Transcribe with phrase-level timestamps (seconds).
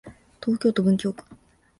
[0.43, 1.23] 東京都文京区